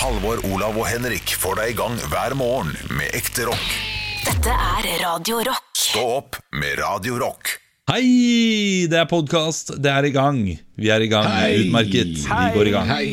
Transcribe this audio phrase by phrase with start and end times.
[0.00, 3.66] Halvor, Olav og Henrik får deg i gang hver morgen med ekte rock.
[4.24, 5.66] Dette er Radio Rock.
[5.76, 7.50] Stå opp med Radio Rock.
[7.90, 8.86] Hei!
[8.88, 9.74] Det er podkast.
[9.76, 10.40] Det er i gang.
[10.80, 11.28] Vi er i gang.
[11.28, 11.66] Hei.
[11.66, 12.16] Utmerket.
[12.16, 12.88] Vi går i gang.
[12.88, 13.10] Hei.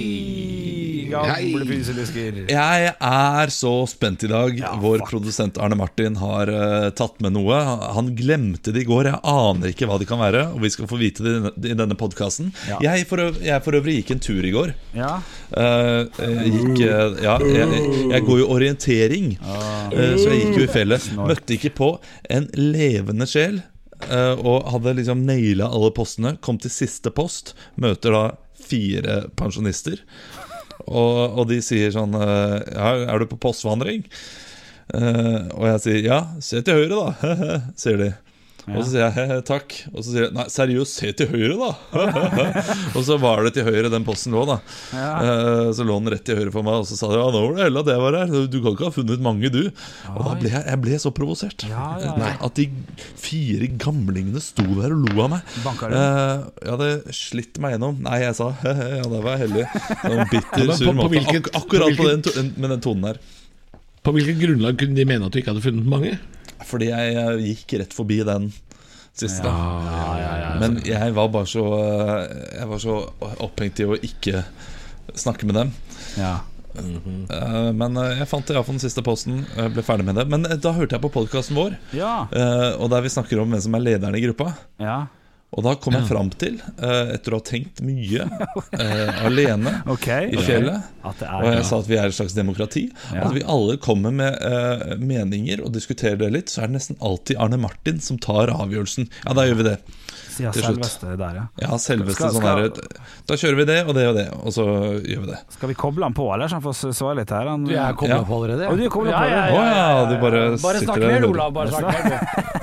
[1.68, 2.38] Fyselisker.
[2.52, 4.60] Jeg er så spent i dag.
[4.82, 7.58] Vår produsent Arne Martin har uh, tatt med noe.
[7.96, 9.10] Han glemte det i går.
[9.12, 10.46] Jeg aner ikke hva det kan være.
[10.56, 12.52] Og vi skal få vite det i denne- i denne podkasten.
[12.70, 12.80] Ja.
[12.84, 13.08] Jeg,
[13.44, 14.74] jeg for øvrig gikk en tur i går.
[14.98, 15.14] Ja.
[15.52, 16.06] Uh,
[16.48, 21.10] gikk uh, Ja, jeg, jeg går jo orientering, så jeg gikk jo i fjellet.
[21.18, 21.90] Møtte ikke på
[22.34, 23.62] en levende sjel.
[24.38, 26.36] og hadde liksom naila alle postene.
[26.46, 27.56] Kom til siste post.
[27.82, 28.24] Møter da
[28.68, 30.02] fire pensjonister.
[30.86, 34.06] Og, og de sier sånn eh, ja, 'Er du på postvandring?'
[34.88, 38.14] Uh, og jeg sier 'ja, se til høyre, da', sier de.
[38.68, 39.76] Og så sier jeg takk.
[39.94, 41.70] Og så sier jeg nei, seriøst, se til høyre, da.
[42.98, 44.58] og så var det til høyre den posten lå, da.
[44.92, 47.44] Eh, så lå den rett til høyre for meg, og så sa de ja, nå
[47.46, 48.34] var det hella det var her.
[48.52, 49.62] Du kan ikke ha funnet mange, du.
[50.14, 51.68] Og da ble jeg, jeg ble så provosert.
[51.70, 52.16] Ja, ja, ja.
[52.20, 52.68] Nei, At de
[53.24, 55.56] fire gamlingene sto der og lo av meg.
[55.64, 55.98] Banka du?
[56.02, 58.04] Eh, jeg hadde slitt meg gjennom.
[58.04, 59.68] Nei, jeg sa ja, der var jeg heldig.
[60.04, 61.24] Noen bitter, Ja, sur måte.
[61.28, 63.20] Ak akkurat på på den, med den tonen der.
[64.04, 66.18] På hvilket grunnlag kunne de mene at du ikke hadde funnet mange?
[66.66, 68.50] Fordi jeg, jeg gikk rett forbi den
[69.18, 69.46] siste.
[69.50, 71.64] ja, Men jeg var bare så
[72.54, 72.98] Jeg var så
[73.42, 74.44] opphengt i å ikke
[75.18, 75.72] snakke med dem.
[76.18, 76.36] Ja.
[76.78, 79.44] Eh, Men eh, jeg fant iallfall den siste posten.
[79.58, 80.28] Jeg ble ferdig med det.
[80.30, 82.28] Men eh, da hørte jeg på podkasten vår, Ja.
[82.32, 84.54] eh, og der vi snakker om hvem som er lederen i gruppa.
[84.82, 85.06] ja.
[85.56, 88.26] Og da kom jeg fram til, eh, etter å ha tenkt mye
[88.84, 91.22] eh, alene okay, i fjellet okay.
[91.22, 92.84] det Og jeg sa at vi er et slags demokrati.
[93.16, 93.24] Ja.
[93.30, 96.52] At vi alle kommer med eh, meninger og diskuterer det litt.
[96.52, 99.08] Så er det nesten alltid Arne Martin som tar avgjørelsen.
[99.24, 99.78] Ja, da gjør vi det.
[100.38, 100.84] ja, til slutt.
[100.84, 101.46] selveste der, ja.
[101.64, 103.00] Ja, selveste Skal- sånn der
[103.32, 104.68] Da kjører vi det og det og det, og så
[105.00, 105.40] gjør vi det.
[105.56, 106.52] Skal vi koble han på, eller?
[106.52, 107.48] Så han får svare litt her?
[107.54, 108.28] Han, Du er kobla Ja.
[108.28, 108.68] på allerede?
[108.68, 109.56] Å, du er koblet på ja, det?
[109.56, 111.30] Å ja, du bare Bare sitter der og mer.
[111.32, 111.56] Olav.
[111.56, 112.20] Bare snakk mer.
[112.36, 112.54] Ja,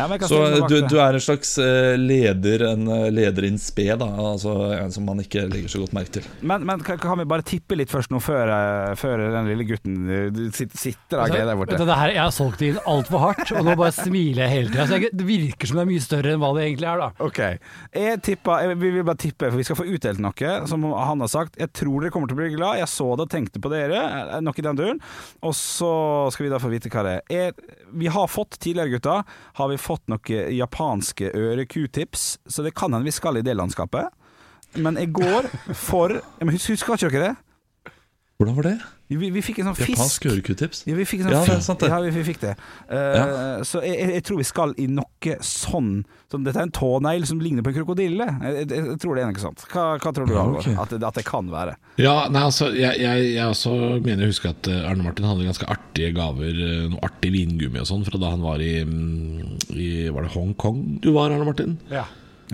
[0.00, 4.06] Ja, så du, du er en slags eh, leder, en eh, leder in spe, da.
[4.06, 6.28] Altså en som man ikke legger så godt merke til.
[6.40, 9.66] Men, men kan, kan vi bare tippe litt først nå, før, eh, før den lille
[9.68, 9.98] gutten
[10.56, 11.80] sitter, sitter og gleder deg borte?
[11.80, 14.74] det her, jeg har solgt det inn altfor hardt, og nå bare smiler jeg hele
[14.74, 15.10] tida.
[15.20, 17.10] Det virker som det er mye større enn hva det egentlig er, da.
[17.30, 17.60] Okay.
[17.96, 21.24] Jeg tipper, jeg, vi vil bare tippe, for vi skal få utdelt noe, som han
[21.24, 21.58] har sagt.
[21.60, 22.80] Jeg tror dere kommer til å bli glad.
[22.80, 24.04] Jeg så det og tenkte på dere.
[24.44, 25.02] Noe i den duren.
[25.46, 25.92] Og så
[26.34, 27.34] skal vi da få vite hva det er.
[27.34, 29.24] Jeg, vi har fått tidligere, gutta,
[29.58, 34.12] har vi fått noen japanske øre-q-tips, så det kan hende vi skal i det landskapet.
[34.78, 37.36] Men jeg går for ja, men hus- Husker ikke dere det?
[38.40, 38.76] Hvordan var det?
[39.10, 39.90] Vi, vi fikk en sånn fisk.
[39.98, 40.78] Japansk ørekutt-tips?
[40.88, 41.88] Ja, vi fikk en sånn Ja, det er sant det.
[41.90, 42.52] Ja, vi, vi fikk det.
[42.88, 45.90] Eh, Så jeg, jeg, jeg tror vi skal i noe sånn,
[46.32, 48.28] sånn Dette er en tånegl som ligner på en krokodille.
[48.40, 49.66] Jeg, jeg, jeg tror det er noe sånt.
[49.74, 50.78] Hva, hva tror du, Ja, okay.
[50.80, 51.76] At, det- at det kan være?
[52.00, 53.74] Ja, nei, altså, jeg, jeg, jeg også
[54.06, 57.82] mener å huske at eh, Arne Martin hadde ganske artige gaver, eh, noe artig vingummi
[57.84, 61.44] og sånn, fra da han var i, mm, i Var det Hongkong du var, Arne
[61.50, 61.76] Martin?
[61.92, 62.06] Ja.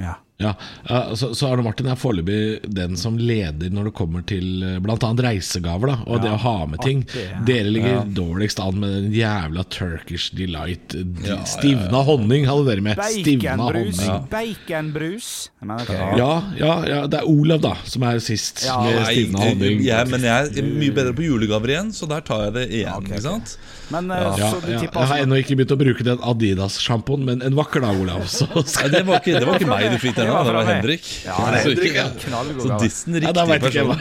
[0.03, 0.16] Ja.
[0.38, 0.50] Ja,
[0.91, 4.80] eh, så, så Arne Martin er foreløpig den som leder når det kommer til bl.a.
[4.84, 5.86] blant annet reisegaver.
[5.94, 7.00] da Og det å ha med ting.
[7.08, 7.24] artig.
[7.48, 10.94] Dere ligger dårligst an med den jævla Turkish Delight.
[10.94, 13.00] eh, de- Stivna honning hadde dere med.
[13.14, 14.02] Stivna Baconbrus.
[14.30, 15.30] Baconbrus.
[15.66, 15.78] Men.
[16.19, 19.80] Ja, ja, ja, det er Olav da som er sist Ja, med stivna honning.
[19.82, 23.08] Ja, men jeg er mye bedre på julegaver igjen, så der tar jeg det igjen.
[23.08, 23.56] ikke sant?
[23.94, 26.06] Men eh, Ja, så du ja, tipper jeg har altså ennå ikke begynt å bruke
[26.06, 28.24] den Adidas-sjampoen, men en vakker dag, Olav.
[28.30, 30.54] Så Nei, skal det, var ikke, det var ikke meg du fikk den av, det
[30.56, 31.10] var Henrik.
[31.26, 32.42] Ja, det er Henrik, ikke, ja.
[32.66, 33.94] Så dissen riktig person.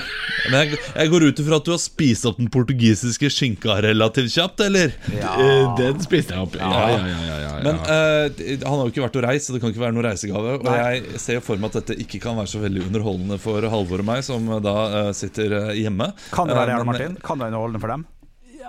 [0.46, 4.34] Men jeg, jeg går ut ifra at du har spist opp den portugisiske skinka relativt
[4.36, 4.94] kjapt, eller?
[5.16, 5.36] Ja.
[5.80, 6.58] Den spiste jeg opp.
[6.60, 7.06] Ja, ja, ja.
[7.06, 7.54] ja, ja, ja.
[7.66, 10.06] Men uh, han har jo ikke vært og reist, så det kan ikke være noe
[10.06, 10.58] reisegave.
[10.60, 14.04] Og jeg ser for meg at dette ikke kan være så veldig underholdende for Halvor
[14.04, 16.12] og meg, som da uh, sitter eh, hjemme.
[16.36, 17.16] Kan det være det, Eh, Martin?
[17.26, 18.06] Kan det være underholdende for dem?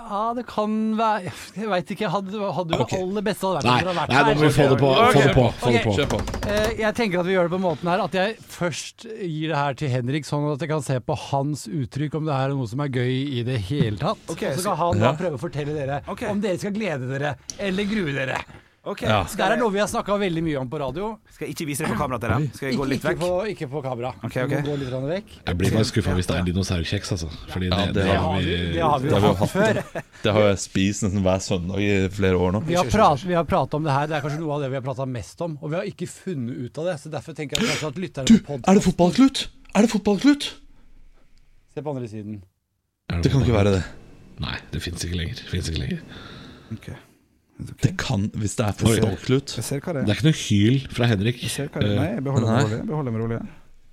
[0.06, 2.10] Ja, det kan være Jeg veit ikke.
[2.12, 2.92] Hadde, hadde jo Ok.
[2.98, 4.90] aller beste hadde vært Nei, hadde vært nei, nå må vi få det på.
[4.96, 5.94] Få det på, få det på.
[5.94, 6.06] Okay.
[6.12, 6.20] på.
[6.46, 9.56] Uh, Jeg tenker at vi gjør det på måten her At jeg først gir det
[9.58, 12.54] her til Henrik, sånn at jeg kan se på hans uttrykk om det her er
[12.54, 14.22] noe som er gøy i det hele tatt.
[14.30, 15.10] Okay, så så- kan han Ja.
[15.12, 18.38] da prøve å fortelle dere om dere skal glede dere eller grue dere.
[18.86, 19.24] Ok, Ja.
[19.26, 21.08] Det her er noe vi har snakka veldig mye om på radio.
[21.34, 22.44] Skal jeg ikke vise det på kamera til dem?
[22.54, 23.18] Skal jeg gå Ikke, litt ikke, vekk?
[23.18, 24.12] på, ikke på kamera.
[24.22, 24.52] Ok, ok.
[24.52, 25.32] Du må gå litt grann vekk.
[25.48, 27.30] Jeg blir bare skuffa hvis det er dinosaurkjeks, altså.
[27.50, 29.26] Fordi Ja, det, det det har har vi Det har vi Det jo har vi
[29.26, 30.02] jo hatt før.
[30.22, 32.60] Det har jeg spist nesten hver søndag i flere år nå.
[32.68, 34.70] Vi har, prat, vi har pratet om det her, det er kanskje noe av det
[34.70, 35.58] vi har prata mest om.
[35.62, 38.26] Og vi har ikke funnet ut av det, så derfor tenker jeg kanskje at lytterne
[38.30, 39.48] Du, på er det fotballklut?
[39.74, 40.48] Er det fotballklut?
[41.74, 42.38] Se på andre siden.
[43.10, 43.82] Det kan ikke være det.
[44.40, 45.42] Nei, det fins ikke lenger.
[45.42, 46.00] Det finnes ikke lenger.
[46.76, 46.88] Ok.
[47.56, 50.02] Det kan, Hvis det er for stolt det Det er.
[50.04, 51.38] er ikke noe hyl fra Henrik.
[51.42, 51.96] Jeg ser hva det er.
[52.02, 52.82] Nei, jeg beholder meg rolig.
[52.90, 53.38] Beholder meg rolig.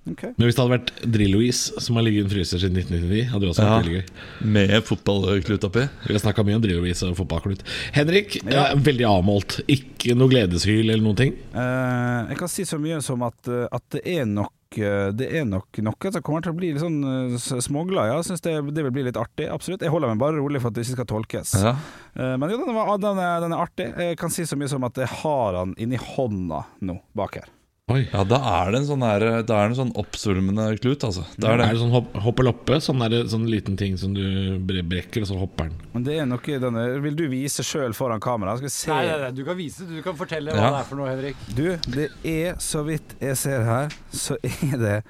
[0.04, 0.34] Okay.
[0.36, 3.40] Men hvis det hadde vært Drillo-is som har ligget i en fryser siden 1999, hadde
[3.40, 3.78] det også vært Ja.
[3.80, 4.50] veldig gøy.
[4.52, 5.84] Med fotballklut oppi.
[6.04, 7.62] Vi har snakka mye om Drillo-is og fotballklut.
[7.96, 9.62] Henrik, ja, veldig avmålt.
[9.66, 11.32] Ikke noe gledeshyl eller noen ting.
[11.54, 14.52] Uh, jeg kan si så mye som at, eh, at det er nok
[14.82, 18.10] eh, det er nok noe som kommer til å bli litt sånn eh, småglad.
[18.10, 18.18] Ja.
[18.20, 19.48] Jeg synes det, det vil bli litt artig.
[19.52, 19.84] Absolutt.
[19.84, 21.56] Jeg holder meg bare rolig for at det ikke skal tolkes.
[21.60, 21.74] Ja.
[22.14, 23.90] Eh, men jo, den, var, den, er, den er artig.
[24.08, 27.50] Jeg kan si så mye som at jeg har han inni hånda nå, bak her.
[27.92, 28.06] Oi.
[28.14, 31.26] ja, da er det en sånn, her, da er det en sånn oppsvulmende klut, altså.
[31.36, 31.80] Da Er er det det.
[31.82, 32.78] sånn hopp, hoppeloppe?
[32.80, 35.76] Sånn, der- sånn liten ting som du brekker, og så hopper den.
[35.92, 38.56] Men det er noe denne Vil du vise sjøl foran kamera?
[38.56, 38.88] Skal vi se.
[38.90, 39.96] Nei, nei, nei, du kan vise det.
[39.96, 40.70] Du kan fortelle hva Ja.
[40.70, 41.36] det er for noe, Henrik.
[41.54, 45.04] Du, det er så vidt jeg ser her, så er det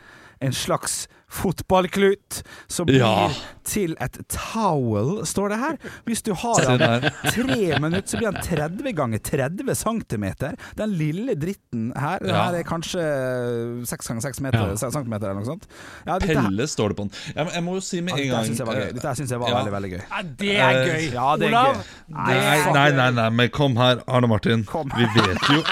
[0.44, 3.28] en slags fotballklut som blir Ja.
[3.66, 5.76] til et towel, står det her.
[6.06, 10.26] Hvis du har den tre minutter, så blir den 30 ganger 30 cm.
[10.76, 12.44] Den lille dritten her, Ja.
[12.44, 13.02] her er kanskje
[13.86, 14.76] 6 ganger 6 meter, Ja.
[14.76, 15.66] centimeter eller noe sånt.
[16.06, 17.10] Ja, dette Pelle står det på den.
[17.34, 19.30] Jeg, jeg må jo si med en dette gang syns jeg var eh, Dette syns
[19.30, 20.02] jeg var veldig, veldig gøy.
[20.10, 21.12] Ja, det er Eh, gøy!
[21.14, 21.82] ja, det er Olav, gøy.
[22.06, 24.64] det Nei, er nei, nei, nei, men kom her, Arne Martin.
[24.64, 24.88] Kom.
[24.96, 25.62] Vi vet jo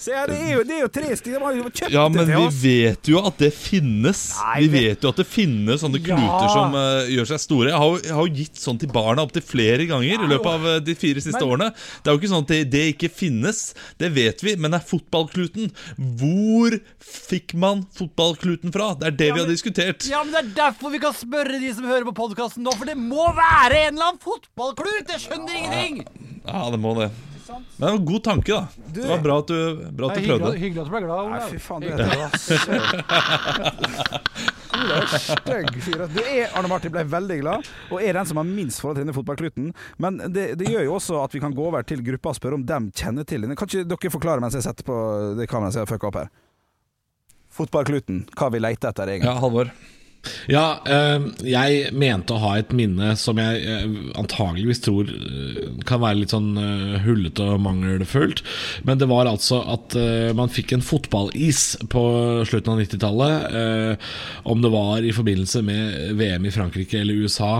[0.00, 1.24] Se her, det er jo, det er jo trist.
[1.24, 2.58] de har jo kjøpt Ja, men det vi til oss.
[2.62, 4.20] vet jo at det finnes.
[4.40, 6.16] Nei, Vi vet jo at det finnes sånne Ja.
[6.16, 7.68] kluter som uh, gjør seg store.
[7.70, 10.66] Jeg har, jeg har jo gitt sånn til barna opptil flere ganger i løpet av
[10.74, 11.70] eh, de fire siste Men- årene.
[12.02, 13.62] Det er jo ikke sånn at det, det ikke finnes.
[13.98, 14.56] Det vet vi.
[14.56, 15.70] Men det er fotballkluten.
[16.20, 18.94] Hvor fikk man fotballkluten fra?
[19.00, 20.06] Det er det vi har diskutert.
[20.10, 22.88] Ja, men Det er derfor vi kan spørre de som hører på podkasten nå, for
[22.88, 25.08] det må være en eller annen fotballklut!
[25.10, 26.04] Jeg skjønner ingenting!
[26.46, 27.10] Ja, det må det.
[27.50, 28.86] Men det var en god tanke, da.
[28.94, 29.58] Det var bra at du,
[29.96, 30.50] bra at du prøvde.
[30.54, 31.86] hyggelig, hyggelig at du ble glad, Nei, fy faen, du
[34.94, 36.04] er stygg fyr.
[36.10, 39.04] Du er, Arne Martin ble veldig glad, og er den som har minst forhold til
[39.06, 39.70] denne fotballkluten.
[40.02, 42.58] Men det, det gjør jo også at vi kan gå over til gruppa og spørre
[42.60, 43.56] om dem kjenner til den.
[43.58, 44.96] Kan ikke dere forklare mens jeg setter på
[45.40, 46.30] det kameraet som jeg har fucka opp her?
[47.50, 49.30] Fotballkluten, hva vi leter etter egentlig.
[49.30, 49.72] Ja, Halvor.
[50.50, 53.86] Ja, eh, jeg mente å ha et minne som jeg eh,
[54.20, 58.42] antageligvis tror eh, kan være litt sånn eh, hullete og mangelfullt.
[58.84, 59.96] Men det var altså at
[60.36, 61.62] man fikk en fotballis
[61.92, 62.02] på
[62.48, 63.56] slutten av 90-tallet.
[63.60, 64.10] Eh,
[64.52, 67.52] om det var i forbindelse med VM i Frankrike eller USA,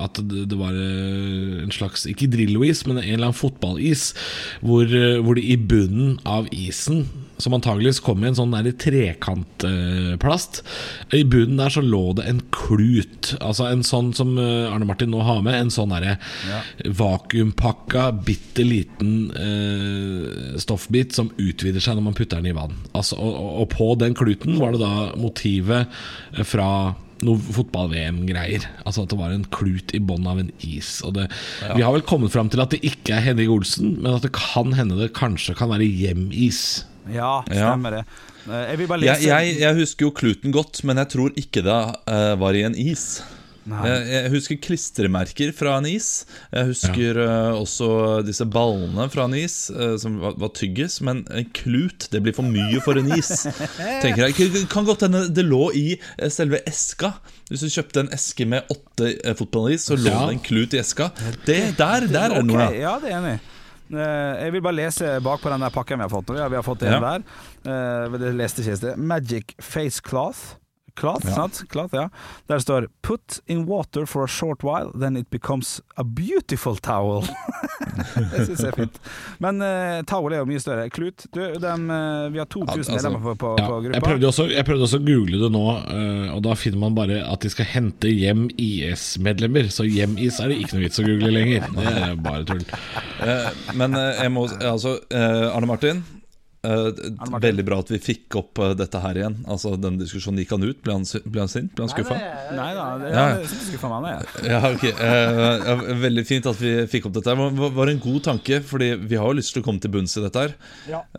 [0.00, 4.10] at det, var en slags Ikke Drillo-is, men en eller annen fotballis,
[4.64, 4.88] hvor,
[5.24, 7.04] hvor det i bunnen av isen
[7.42, 10.62] som antageligvis kom i en sånn trekantplast.
[11.16, 13.34] I bunnen der så lå det en klut.
[13.40, 15.58] Altså en sånn som eh, Arne Martin nå har med.
[15.58, 16.16] En sånn derre
[17.00, 22.76] vakuumpakka, bitte liten eh, stoffbit som utvider seg når man putter den i vann.
[22.92, 25.86] Altså, og, og, på den kluten var det da motivet
[26.36, 26.70] eh, fra
[27.26, 28.66] noe fotball-VM-greier.
[28.84, 31.00] Altså at det var en klut i bånn av en is.
[31.14, 31.26] Det,
[31.76, 34.32] Vi har vel kommet fram til at det ikke er Henrik Olsen, men at det
[34.36, 36.86] kan hende det kanskje kan være hjem-is.
[37.14, 38.04] Ja, stemmer det.
[38.46, 41.36] Eh, Jeg vil bare Jeg, lese jeg, jeg husker jo kluten godt, men jeg tror
[41.36, 43.22] ikke det uh, var i en is.
[43.70, 46.24] Jeg, jeg husker klistremerker fra en is.
[46.50, 47.90] Jeg husker eh, også
[48.26, 50.96] disse ballene fra en is uh, som var, var tyggis.
[51.06, 53.30] Men en klut, det blir for mye for en is.
[54.02, 55.84] Tenker jeg Kan- godt hende det lå i
[56.32, 57.12] selve eska.
[57.52, 60.24] Hvis du kjøpte en eske med åtte fotballis, så lå Ja.
[60.26, 61.10] det en klut i eska.
[61.46, 62.72] Det, der, der er det noe, ja.
[62.88, 63.38] Ja, det er enig
[63.90, 66.30] Jeg vil bare lese bakpå den der pakken vi har fått.
[66.30, 67.00] Vi har, vi har fått en Ja.
[67.00, 67.22] der.
[67.66, 68.96] Eh, Det leste ikke i sted.
[68.98, 70.56] Magic face cloth.
[70.96, 71.62] Cloth, sant?
[71.72, 72.08] Cloth, ja.
[72.48, 76.76] Der det står 'Put in water for a short while, then it becomes a beautiful
[76.76, 77.26] towel'.
[78.30, 78.98] det syns jeg er fint.
[79.38, 80.88] Men uh, towel er jo mye større.
[80.92, 84.06] Klut, du, dem, uh, vi har 2000 altså- medlemmer på, på, Ja, på jeg, gruppa.
[84.10, 87.20] prøvde også, jeg prøvde også å google det nå, uh, og da finner man bare
[87.24, 89.70] at de skal hente hjem IS-medlemmer.
[89.72, 91.68] Så hjem-is er det ikke noe vits å google lenger.
[91.76, 92.64] Det er bare tull.
[93.76, 96.02] Men jeg må Altså, Arne Martin.
[96.64, 99.36] Eh, Veldig bra at vi fikk opp uh, dette her igjen.
[99.50, 100.80] Altså Den diskusjonen gikk han ut.
[100.84, 101.72] Ble han, ble han sint?
[101.76, 102.18] Ble han skuffa?
[102.56, 103.24] Nei da, det, Ja.
[103.30, 103.38] ja.
[103.40, 104.26] jeg skuffer meg.
[104.40, 104.50] det.
[104.50, 107.34] Ja, ok eh, ja, Veldig fint at vi fikk opp dette.
[107.34, 110.16] Det var, en god tanke, Fordi vi har jo lyst til å komme til bunns
[110.20, 110.46] i dette.
[110.46, 110.56] her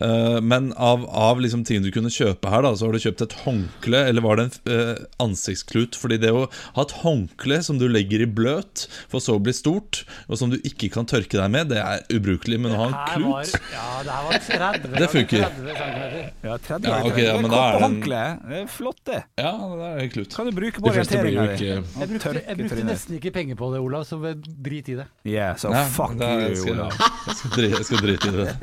[0.01, 3.21] Eh, Men av, av liksom ting du kunne kjøpe her, da så har du kjøpt
[3.25, 5.95] et håndkle, eller var det en eh, ansiktsklut?
[5.99, 6.45] Fordi det å
[6.75, 10.51] ha et håndkle som du legger i bløt, for så å bli stort, og som
[10.53, 12.59] du ikke kan tørke deg med, det er ubrukelig.
[12.61, 14.39] Men å ha en klut var, ja, det her var
[14.81, 15.30] 30 Det funker.
[15.31, 16.01] 30 cm.
[16.41, 18.21] Ja, 30 Ja, okay, ja, Det men da er håndkle.
[18.49, 19.19] Det er flott, det.
[19.39, 20.29] Ja, det er klut.
[20.35, 21.67] Kan du bruke på orienteringa di.
[21.71, 25.07] Jeg brukte, jeg brukte nesten ikke penger på det, Olav, så drit i det.
[25.27, 26.89] Yeah, so Nei, fuck da you, skal, Olav.
[27.27, 28.49] jeg, skal drite, jeg skal drite i det.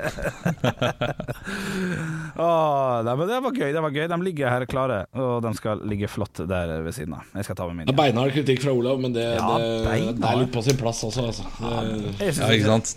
[2.48, 3.70] Åh, nei, det var gøy.
[3.74, 7.14] det var gøy De ligger her klare, og de skal ligge flott der ved siden
[7.18, 7.22] av.
[7.38, 7.98] Jeg skal ta med Det er mine.
[8.02, 9.68] Beinhard kritikk fra Olav, men det, Ja, det,
[10.18, 11.20] det er litt på sin plass også.
[11.30, 11.44] Altså.
[11.58, 11.66] Det,
[12.28, 12.88] Ja, ikke sant?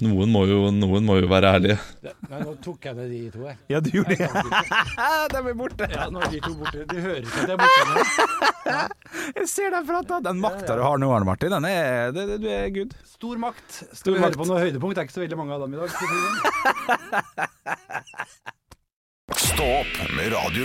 [0.00, 1.74] Noen må jo, noen må jo være ærlige.
[2.30, 3.56] Nei, nå tok jeg ned de to, jeg.
[3.68, 4.28] Ja, du gjorde det.
[5.34, 5.88] De er borte.
[5.92, 6.84] Ja, nå er de to borte.
[6.88, 7.78] De hører ikke at de er borte.
[9.40, 10.20] Jeg ser deg prate.
[10.24, 12.92] Den makta du har nå, Arne Martin, den er, det, det, du er good.
[13.10, 13.68] Stor makt.
[13.80, 14.40] Skal Stor vi høre makt.
[14.40, 14.94] på noe høydepunkt?
[14.96, 15.88] Det er ikke så veldig mange av dem i dag.
[15.92, 16.20] skal det.
[19.50, 20.62] Stå opp med Radio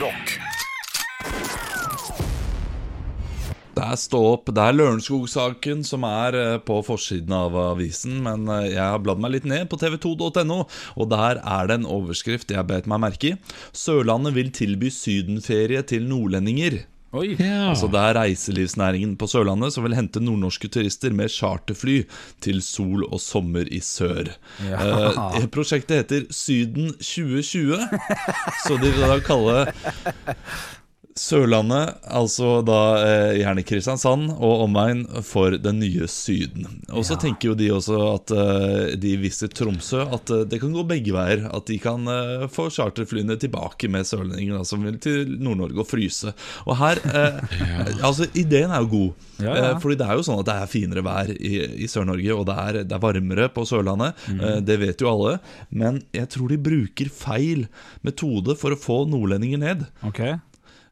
[4.06, 8.20] Stå opp, det er Lørenskog-saken som er eh, på forsiden av avisen.
[8.26, 11.90] Men eh, jeg har bladd meg litt ned på tv2.no, og der er det en
[11.90, 13.38] overskrift jeg bet meg merke i.
[13.76, 16.84] Sørlandet vil tilby sydenferie til nordlendinger.
[17.16, 17.36] Oi.
[17.40, 17.70] Ja.
[17.72, 22.02] Altså Det er reiselivsnæringen på Sørlandet som vil hente nordnorske turister med charterfly
[22.44, 24.34] til sol og sommer i sør.
[24.60, 27.80] Eh, prosjektet heter Syden 2020,
[28.66, 29.62] så de vil da kalle
[31.16, 36.66] Sørlandet, altså da eh, gjerne Kristiansand og omegn, for den nye Syden.
[36.92, 40.74] Og så tenker jo de også at eh, de viser Tromsø at eh, det kan
[40.76, 41.46] gå begge veier.
[41.56, 46.34] At de kan eh, få charterflyene tilbake med sørlendinger som vil til Nord-Norge og fryse.
[46.66, 47.38] Og her eh,
[48.10, 49.30] Altså, ideen er jo god.
[49.38, 49.70] Ja, ja.
[49.70, 52.44] Eh, fordi det er jo sånn at det er finere vær i, i Sør-Norge, og
[52.50, 54.20] det er, det er varmere på Sørlandet.
[54.28, 54.44] Mm.
[54.68, 55.38] Det vet jo alle.
[55.72, 57.70] Men jeg tror de bruker feil
[58.04, 59.88] metode for å få nordlendinger ned.
[60.12, 60.26] Ok.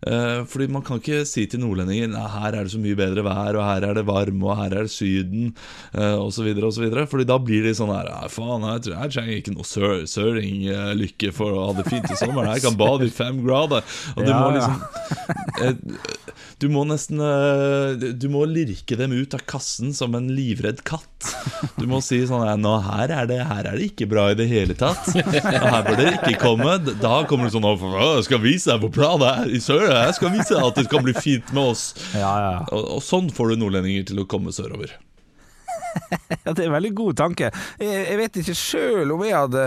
[0.04, 3.24] Eh, fordi man kan ikke si til nordlendinger Nei, her er det så mye bedre
[3.26, 5.54] vær, og her er det varme, og her er det Syden,
[5.94, 6.88] osv., osv.
[7.10, 9.96] Fordi da blir de sånn her Nei, faen, jeg, tror- jeg trenger ikke noe sør,
[10.10, 12.52] søring-lykke for å ha det fint i sommeren.
[12.58, 13.84] Jeg kan bade i fem grader.
[14.18, 14.76] Og du Ja, må liksom
[15.64, 16.12] eh,
[16.62, 21.10] Du må nesten eh, Du må lirke dem ut av kassen som en livredd katt.
[21.80, 24.48] Du må si sånn Nå, her er, det, her er det ikke bra i det
[24.52, 25.08] hele tatt.
[25.16, 26.78] Og her bør dere ikke komme.
[27.00, 29.54] Da kommer du sånn «Å, for- å, Jeg skal vise deg hvor bra det er
[29.58, 29.86] i sør.
[29.94, 31.88] Jeg skal vise deg at det skal bli fint med oss.
[32.14, 32.54] Ja, ja.
[32.70, 34.96] Og, og sånn får du nordlendinger til å komme sørover.
[36.44, 37.50] Ja, det er en veldig god tanke.
[37.82, 39.66] Jeg, jeg vet ikke sjøl om jeg hadde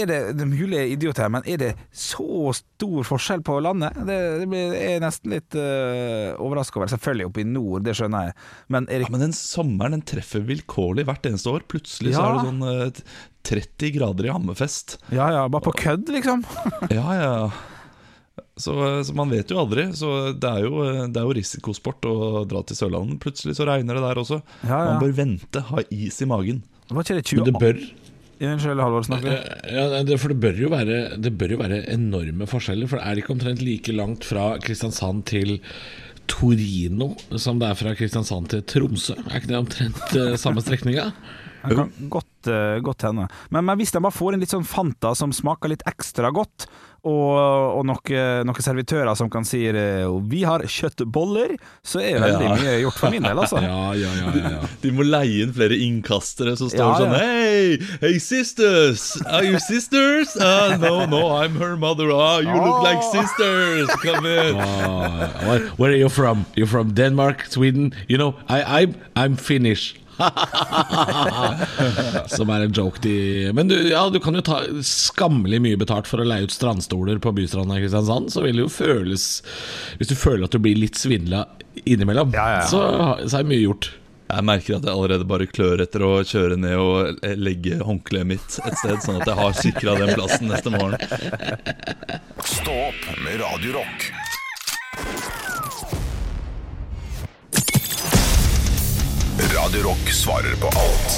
[0.00, 3.58] Er det, det mulig jeg er idiot her, men er det så stor forskjell på
[3.64, 3.96] landet?
[4.08, 6.90] Det, det blir, er nesten litt uh, overraska over.
[6.94, 8.38] Selvfølgelig oppe i nord, det skjønner jeg.
[8.74, 11.66] Men det Ja, Men den sommeren den treffer vilkårlig hvert eneste år.
[11.70, 14.98] Plutselig så er det sånn uh, 30 grader i Hammerfest.
[15.12, 16.46] Ja ja, bare på kødd, liksom?
[16.88, 17.36] Ja, ja.
[18.56, 19.88] Så, så man vet jo aldri.
[19.98, 22.16] Så det er jo, det er jo risikosport å
[22.48, 23.18] dra til Sørlandet.
[23.24, 24.40] Plutselig så regner det der også.
[24.62, 24.86] Ja, ja.
[24.92, 26.62] Man bør vente, ha is i magen.
[26.90, 27.84] Var ikke det 20 Men det bør
[28.42, 32.90] ja, det, For det bør, jo være, det bør jo være enorme forskjeller.
[32.90, 35.56] For det er ikke omtrent like langt fra Kristiansand til
[36.30, 39.16] Torino som det er fra Kristiansand til Tromsø?
[39.28, 41.10] Er ikke det omtrent eh, samme strekninga?
[41.68, 43.28] Det kan godt, eh, godt hende.
[43.50, 46.66] Men, men hvis de bare får inn litt sånn Fanta som smaker litt ekstra godt,
[47.04, 47.36] og,
[47.76, 52.54] og noen noe servitører som kan si eh, 'vi har kjøttboller', så er veldig Ja.
[52.56, 53.60] mye gjort for min del, altså.
[53.62, 54.60] Ja, ja, ja, ja, ja.
[54.80, 56.98] De må leie inn flere innkastere som står Ja, ja.
[57.02, 59.20] sånn Hey, hey sisters!
[59.26, 60.32] Are you sisters?
[60.36, 62.08] Uh, no, no, I'm her mother.
[62.10, 63.88] Uh, you look like sisters!
[64.00, 64.56] Come in!
[64.56, 66.46] Oh, where, where are you from?
[66.56, 67.92] You're from Denmark, Sweden?
[68.08, 69.94] You know, I, I'm, I'm Finnish.
[72.36, 73.14] Som er en joke de
[73.56, 77.18] Men du, ja, du kan jo ta skammelig mye betalt for å leie ut strandstoler
[77.22, 78.26] på Bystranda i Kristiansand.
[78.34, 79.24] Så vil det jo føles
[79.98, 81.40] Hvis du føler at du blir litt svindla
[81.84, 82.64] innimellom, Ja, ja.
[82.70, 82.80] Så,
[83.26, 83.86] så er mye gjort.
[84.24, 88.56] Jeg merker at jeg allerede bare klør etter å kjøre ned og legge håndkleet mitt
[88.64, 90.96] et sted, sånn at jeg har sikra den plassen neste morgen.
[92.40, 93.84] Stå opp med Radio
[99.54, 101.14] Radio Rock svarer på alt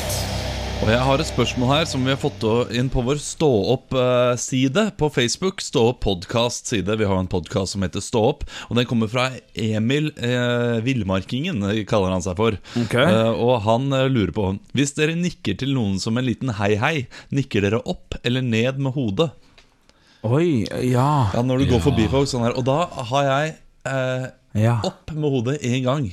[0.83, 2.43] Og jeg har et spørsmål her som vi har fått
[2.77, 5.63] inn på vår Stå opp-side på Facebook.
[5.65, 6.97] Stå opp podcast-side.
[7.01, 8.45] Vi har en podkast som heter Stå opp.
[8.69, 12.59] Og den kommer fra Emil eh, Villmarkingen, kaller han seg for.
[12.85, 13.07] Okay.
[13.07, 17.07] Eh, og han eh, lurer på Hvis dere nikker til noen som en liten hei-hei,
[17.35, 19.31] nikker dere opp eller ned med hodet?
[20.27, 21.31] Oi, ja.
[21.33, 22.57] Ja, Når du går forbi folk sånn her.
[22.59, 23.55] Og da har jeg
[23.89, 24.27] eh,
[24.67, 24.81] Ja.
[24.85, 26.11] opp med hodet én gang.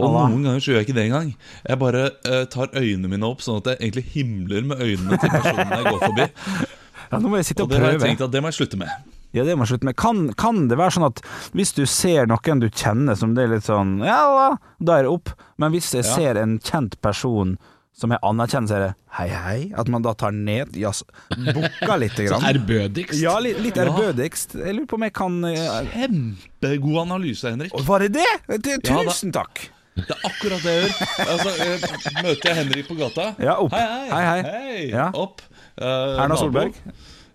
[0.00, 0.26] Og Halla.
[0.32, 1.30] noen ganger så gjør jeg ikke det engang.
[1.68, 5.30] Jeg bare eh, tar øynene mine opp, sånn at jeg egentlig himler med øynene til
[5.36, 6.28] personen jeg går forbi.
[7.12, 7.18] ja.
[7.18, 8.08] Nå må jeg sitte Og og det har jeg prøve.
[8.12, 8.92] tenkt at det må jeg slutte med.
[9.34, 9.94] Ja, det må jeg slutte med.
[9.98, 11.20] Kan, kan det være sånn at
[11.54, 15.12] hvis du ser noen du kjenner som det er litt sånn Ja, da er det
[15.12, 15.30] opp.
[15.58, 16.14] Men hvis jeg Ja.
[16.16, 17.56] ser en kjent person
[18.00, 19.72] som jeg anerkjenner, så er det hei, hei.
[19.76, 23.18] At man da tar ned jazz, bukker lite Så ærbødigst.
[23.20, 24.54] Ja, litt, litt ærbødigst.
[24.56, 27.74] Jeg lurer på om jeg kan eh, Kjempegod analyse, Henrik.
[27.86, 28.80] Var det det?
[28.88, 29.66] tusen takk!
[29.96, 30.98] Det er akkurat det jeg gjør.
[31.26, 31.86] Altså, eh,
[32.24, 33.72] møter jeg Henrik på gata Ja, opp.
[33.74, 34.10] Hei, hei.
[34.10, 34.84] Hei, hei.
[34.94, 35.08] Ja.
[35.18, 35.42] Opp.
[35.80, 36.36] Uh, Erna.
[36.38, 36.76] Solberg?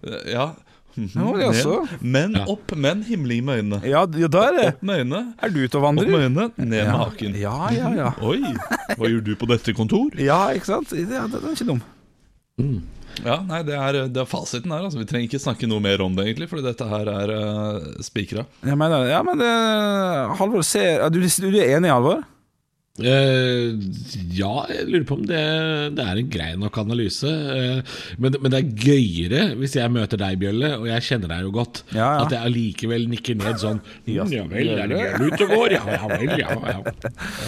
[0.05, 0.47] Eh, ja.
[0.95, 1.75] Ja, det er så.
[1.99, 2.45] Men, Ja.
[2.47, 3.81] opp, men himling med øynene.
[3.83, 6.05] Ja, ja, da er det Opp med øynene, Er du ute og vandrer?
[6.07, 7.35] opp med øynene, ned med haken.
[7.41, 8.11] Ja, ja, ja.
[8.23, 8.39] Oi,
[8.95, 10.15] hva gjør du på dette kontor?
[10.23, 10.93] Ja, ikke sant?
[10.95, 11.81] Ja, det, den er ikke dum.
[13.25, 14.85] Ja, nei, det er, det er fasiten her.
[14.87, 14.99] Altså.
[15.01, 18.45] Vi trenger ikke snakke noe mer om det, egentlig, fordi dette her er uh, spikra.
[18.63, 19.51] Jeg mener, ja, men det,
[20.39, 22.23] Halvor ser du, du er enig, Halvor?
[22.95, 23.73] Eh,
[24.31, 25.41] ja, jeg lurer på om det,
[25.97, 27.27] det er en grei nok analyse.
[27.27, 31.43] Uh, men, men det er gøyere hvis jeg møter deg, Bjølle, og jeg kjenner deg
[31.43, 32.11] jo godt, Ja, ja.
[32.23, 35.75] at jeg allikevel nikker ned sånn Ja, vel, er det Bjølle ute og går?
[35.75, 36.55] Ja, ja vel, ja,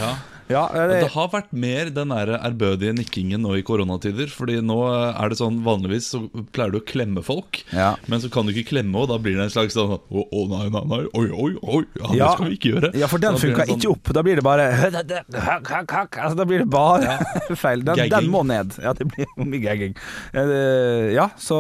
[0.02, 0.12] ja.
[0.50, 4.30] Ja, Det har vært mer den der ærbødige nikkingen nå i koronatider.
[4.32, 6.22] Fordi nå er det sånn vanligvis så
[6.56, 7.96] pleier du å klemme folk, Ja.
[8.08, 10.44] men så kan du ikke klemme, og da blir det en slags sånn Å, å
[10.50, 12.92] nei, nei, nei, oi, oi, oi, ja, det skal vi ikke gjøre.
[12.96, 14.14] Ja, for den funka sånn- ikke opp.
[14.16, 14.68] Da blir det bare
[15.32, 17.18] altså, Da blir det bare
[17.56, 17.84] feil.
[17.88, 18.78] Den, den må ned.
[18.82, 19.96] Ja, det blir mye gagging.
[20.34, 21.58] Eh, Ja, så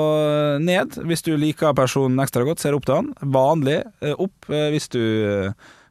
[0.61, 2.59] ned hvis du liker personen ekstra godt.
[2.63, 3.11] Ser opp til han.
[3.21, 5.01] Vanlig eh, opp eh, hvis du,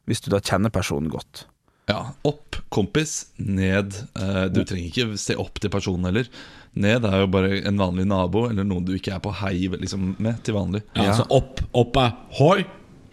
[0.07, 1.45] hvis du da kjenner personen godt.
[1.87, 3.95] Ja, opp, kompis, ned.
[4.19, 6.27] Eh, du trenger ikke se opp til personen heller.
[6.77, 10.11] Ned er jo bare en vanlig nabo, eller noen du ikke er på hei liksom,
[10.21, 10.83] med til vanlig.
[10.99, 12.65] ja Så opp, opp er hoi,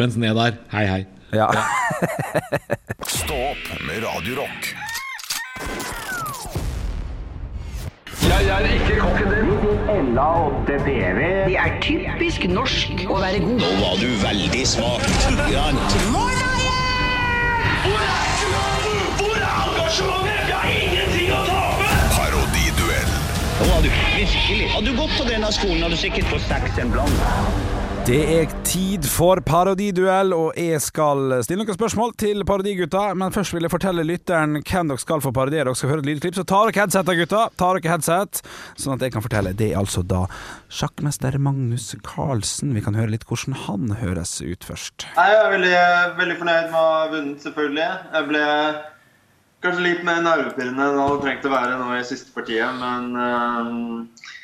[0.02, 1.02] mens ned er hei, hei.
[1.34, 1.46] Ja.
[3.20, 4.74] Stå opp med Radio Rock.
[8.24, 8.40] Det
[11.60, 13.60] er typisk norsk å være god.
[13.62, 15.06] Nå var du veldig smak.
[15.46, 16.43] Grant.
[17.84, 20.48] Hvor er engasjementet?
[20.48, 21.88] Jeg har ingenting å tape!
[22.14, 23.10] Parodiduell.
[23.58, 24.68] Nå var du virkelig.
[24.72, 27.83] Hadde du gått på denne skolen, hadde du sikkert fått seks en blant.
[28.04, 33.06] Det er tid for parodiduell, og jeg skal stille noen spørsmål til parodigutta.
[33.16, 35.70] Men først vil jeg fortelle lytteren hvem dere skal få parodiere.
[35.70, 37.46] Dere skal høre et lydklipp, så tar dere headset da, gutta.
[37.56, 38.42] Tar dere headset,
[38.76, 39.54] sånn at jeg kan fortelle.
[39.56, 40.26] Det er altså da
[40.68, 42.76] sjakkmester Magnus Carlsen.
[42.76, 45.08] Vi kan høre litt hvordan han høres ut først.
[45.16, 45.74] Jeg er veldig,
[46.20, 47.90] veldig fornøyd med å ha vunnet, selvfølgelig.
[48.20, 48.46] Jeg ble
[49.64, 53.14] kanskje litt mer nervepirrende enn det hadde trengt å være nå i siste partiet, men
[53.16, 54.34] øh,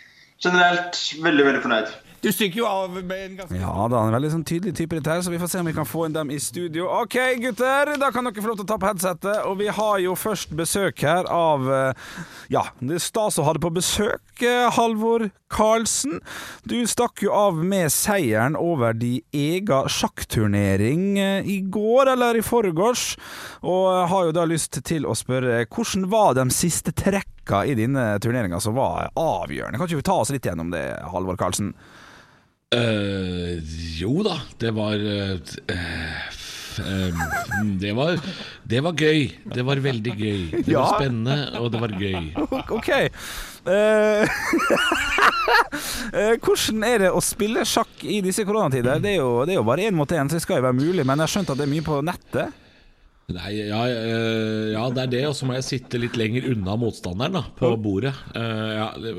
[0.41, 1.99] generelt veldig, veldig fornøyd.
[2.21, 4.99] Du stikker jo av med en ganske Ja da, han er veldig sånn tydelig type
[4.99, 6.85] dette her, så vi får se om vi kan få inn dem i studio.
[7.01, 9.39] OK, gutter, da kan dere få lov til å ta på headsetet.
[9.49, 12.11] Og vi har jo først besøk her av eh,
[12.53, 16.19] Ja, det er stas å ha det på besøk, eh, Halvor Karlsen.
[16.69, 22.45] Du stakk jo av med seieren over de ega sjakkturnering eh, i går, eller i
[22.45, 23.15] forgårs,
[23.65, 28.13] og har jo da lyst til å spørre hvordan var de siste trekka i dine
[28.21, 29.81] turneringa som var avgjørende?
[29.81, 31.73] Kan ikke vi ta oss litt gjennom det, Halvor Karlsen?
[32.71, 33.59] Eh,
[33.99, 35.35] jo da, det var uh,
[37.81, 38.15] det var
[38.63, 39.25] Det var gøy.
[39.51, 40.45] Det var veldig gøy.
[40.63, 40.85] Det Ja.
[40.85, 42.31] var spennende, og det var gøy.
[42.79, 42.91] OK.
[46.41, 49.03] Hvordan er det å spille sjakk i disse koronatider?
[49.03, 50.79] Det er jo, det er jo bare én mot én, så det skal jo være
[50.79, 51.03] mulig.
[51.05, 52.55] Men jeg har skjønt at det er mye på nettet?
[53.37, 56.77] Nei, ja, eh, ja, det er det, og så må jeg sitte litt lenger unna
[56.81, 58.13] motstanderen da, på bordet.
[58.37, 59.15] Eh, ja, det,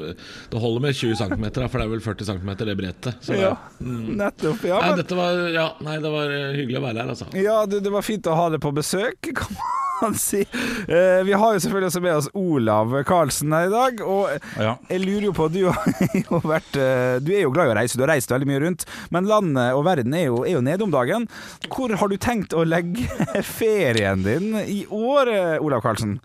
[0.61, 3.21] holder med 20 cm, for det er vel 40 cm det brettet.
[3.25, 4.65] Så, Ja, nettopp.
[4.67, 7.29] Ja, nei, men, dette var, ja, nei, det var eh, hyggelig å være her, altså.
[7.37, 9.63] ja det, det var fint å ha det på besøk, kan
[10.01, 10.41] man si.
[10.41, 14.01] Eh, vi har jo selvfølgelig også med oss Olav Karlsen her i dag.
[14.05, 14.29] Og
[14.61, 14.75] Ja.
[14.89, 15.85] jeg lurer jo på Du har
[16.23, 18.61] jo vært eh, Du er jo glad i å reise, du har reist veldig mye
[18.65, 18.85] rundt.
[19.13, 21.27] Men landet og verden er jo, er jo nede om dagen.
[21.71, 23.07] Hvor har du tenkt å legge
[23.57, 26.17] ferien din i år, eh, Olav Karlsen?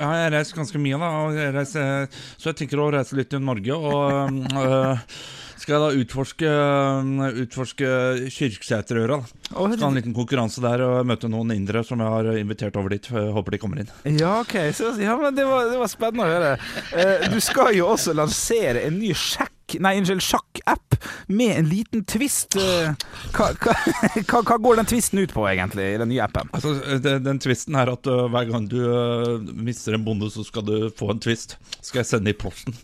[0.00, 1.08] Ja, jeg reiser ganske mye, da.
[1.36, 2.06] Jeg reiser,
[2.40, 3.74] så jeg tenker å reise litt i Norge.
[3.76, 5.02] Og øh,
[5.70, 6.52] skal jeg da utforske,
[7.44, 7.90] utforske
[8.34, 9.20] Kyrksæterøra.
[9.50, 12.90] Skal ha en liten konkurranse der og møte noen indere som jeg har invitert over
[12.90, 13.06] dit.
[13.06, 13.92] Håper de kommer inn.
[14.18, 14.56] Ja, ok.
[14.74, 16.50] Så, ja, men det var, det var spennende å høre.
[16.90, 20.18] Eh, du skal jo også lansere en ny sjekk Nei, unnskyld,
[20.70, 20.94] sjakk-app
[21.26, 22.56] med en liten twist.
[22.56, 22.92] Eh,
[23.34, 23.50] hva,
[24.28, 26.50] hva, hva, går den twisten ut på, egentlig, i den nye appen?
[26.52, 30.44] Altså, den, den twisten er at uh, hver gang du uh, mister en bonde, så
[30.46, 31.56] skal du få en twist.
[31.80, 32.76] Skal jeg sende i posten.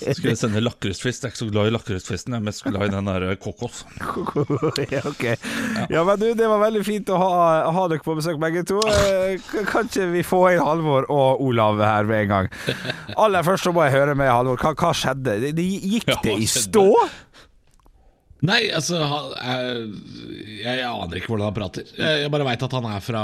[0.00, 1.24] Skal jeg sende lakristvist.
[1.24, 3.84] Jeg er ikke så glad i lakristvisten, jeg er mest glad i den der kokos.
[4.94, 5.24] ja, ok.
[5.90, 7.32] Ja, men du, det var veldig fint å ha,
[7.74, 8.80] ha dere på besøk, begge to.
[8.88, 9.36] Eh,
[9.70, 12.50] kan ikke vi få inn Halvor og Olav her med en gang?
[13.20, 14.60] Aller først så må jeg høre med Halvor.
[14.60, 15.36] Hva, hva skjedde?
[15.54, 16.86] Det, gikk det i stå?
[18.44, 21.86] Nei, altså han, jeg, jeg aner ikke hvordan han prater.
[21.96, 23.22] Jeg, jeg bare veit at han er fra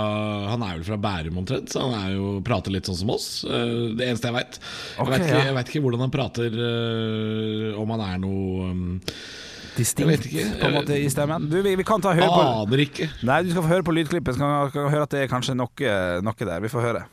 [0.49, 3.27] Han er vel fra Bærum omtrent, så han er jo, prater litt sånn som oss.
[3.45, 4.57] Eh, Det eneste jeg veit.
[4.62, 5.43] Jeg Ok, vet ikke, ja.
[5.51, 8.88] jeg vet ikke hvordan han prater, eh, om han er noe um,
[9.77, 11.45] Distinkt, Jeg på en måte, i stemmen.
[11.53, 13.11] Du, vi, vi kan ta høre på Aner ikke.
[13.29, 15.55] Nei, du skal få høre på lydklippet, så kan kan høre at det er kanskje
[15.57, 15.93] noe,
[16.25, 16.64] noe der.
[16.64, 17.05] Vi får høre.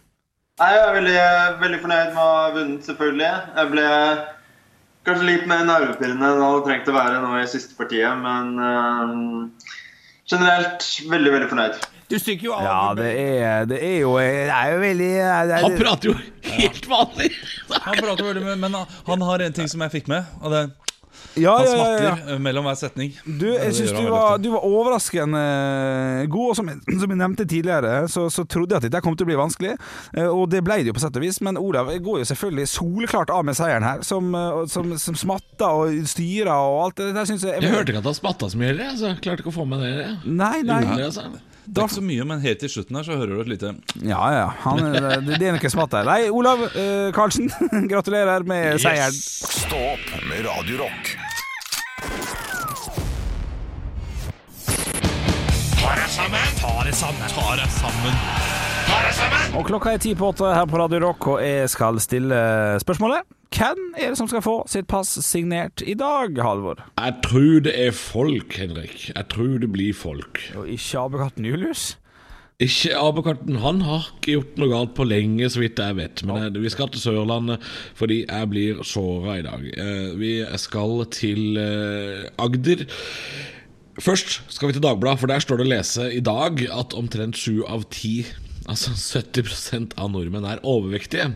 [0.57, 1.19] Nei, Jeg er veldig,
[1.61, 3.29] veldig fornøyd med å ha vunnet, selvfølgelig.
[3.59, 3.85] Jeg ble
[5.07, 8.57] kanskje litt mer nervepirrende enn det hadde trengt å være nå i siste partiet, men
[8.59, 9.69] uh,
[10.29, 11.77] generelt veldig, veldig fornøyd.
[12.63, 16.13] Ja, det er, det er jo Det er jo veldig det er, Han prater jo
[16.53, 17.31] helt vanlig.
[17.83, 20.23] Han prater veldig mye, men han- han har en ting som jeg fikk med.
[20.41, 20.61] Og det
[21.35, 22.11] Ja, Han ja, ja, ja.
[22.15, 23.11] smatter eh, mellom hver setning.
[23.25, 25.41] Du, jeg synes du var, du var overraskende
[26.31, 26.49] god.
[26.49, 29.31] Og som som jeg nevnte tidligere, så, så trodde jeg at dette kom til å
[29.31, 29.75] bli vanskelig.
[30.17, 31.39] Eh, Og det ble det jo på sett og vis.
[31.45, 34.01] Men Olav går jo selvfølgelig soleklart av med seieren her.
[34.07, 37.25] Som, eh, som, som smatter og styrer og alt det der.
[37.29, 38.95] Synes jeg, Jeg hørte ikke at han smatta så mye heller.
[38.97, 40.07] jeg Klarte ikke å få med det.
[40.25, 40.81] Nei, nei.
[40.83, 41.29] Underlig, altså.
[41.67, 43.73] Det er ikke så mye, men helt til slutten her så hører du et lite
[43.99, 44.45] Ja, ja.
[44.63, 44.79] Han,
[45.27, 46.07] det, det er noe smatt der.
[46.07, 47.51] Nei, Olav uh, Karlsen,
[47.91, 49.13] gratulerer med seieren.
[49.13, 51.15] Stå opp med Radio Rock.
[59.57, 62.39] Og klokka er ti på åtte her på Radio Rock, og jeg skal stille
[62.83, 63.36] spørsmålet.
[63.57, 66.83] Hvem er det som skal få sitt pass signert i dag, Halvor?
[66.99, 69.07] Jeg tror det er folk, Henrik.
[69.15, 70.43] Jeg tror det blir folk.
[70.59, 71.95] Og ikke apekatten Julius?
[72.57, 73.59] Ikke Apekatten.
[73.61, 76.23] Han har ikke gjort noe galt på lenge, så vidt jeg vet.
[76.25, 77.65] Men jeg, vi skal til Sørlandet
[77.99, 79.67] fordi jeg blir såra i dag.
[79.77, 82.81] Eh, Vi skal til eh, Agder.
[84.01, 87.37] Først skal vi til Dagbladet, for der står det å lese i dag at omtrent
[87.37, 88.23] sju av ti,
[88.69, 91.29] altså 70% av nordmenn, er overvektige.